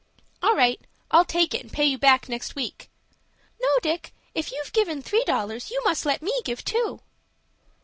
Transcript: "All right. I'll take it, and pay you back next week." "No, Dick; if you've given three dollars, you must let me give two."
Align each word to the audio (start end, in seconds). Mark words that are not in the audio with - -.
"All 0.41 0.55
right. 0.55 0.81
I'll 1.11 1.23
take 1.25 1.53
it, 1.53 1.61
and 1.61 1.71
pay 1.71 1.85
you 1.85 1.95
back 1.99 2.27
next 2.27 2.55
week." 2.55 2.89
"No, 3.61 3.69
Dick; 3.83 4.15
if 4.33 4.51
you've 4.51 4.73
given 4.73 5.03
three 5.03 5.23
dollars, 5.27 5.69
you 5.69 5.79
must 5.85 6.07
let 6.07 6.23
me 6.23 6.33
give 6.43 6.65
two." 6.65 7.01